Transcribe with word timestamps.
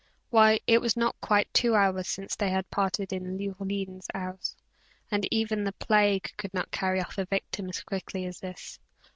Why, 0.31 0.59
it 0.65 0.81
was 0.81 0.97
not 0.97 1.21
quite 1.21 1.53
two 1.53 1.75
hours 1.75 2.07
since 2.07 2.35
they 2.35 2.49
had 2.49 2.71
parted 2.71 3.13
in 3.13 3.37
Leoline's 3.37 4.07
house, 4.15 4.55
and 5.11 5.27
even 5.31 5.63
the 5.63 5.73
plague 5.73 6.31
could 6.37 6.55
not 6.55 6.71
carry 6.71 6.99
off 6.99 7.19
a 7.19 7.25
victim 7.25 7.69
as 7.69 7.83
quickly 7.83 8.25
as 8.25 8.39
this. 8.39 8.79